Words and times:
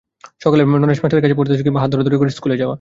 সকালে 0.41 0.61
নরেশ 0.73 0.99
মাস্টারের 1.01 1.23
কাছে 1.23 1.37
পড়তে 1.37 1.53
কিংবা 1.59 1.81
হাত 1.81 1.89
ধরাধরি 1.93 2.15
করে 2.17 2.31
স্কুলে 2.31 2.55
যাওয়া। 2.55 2.69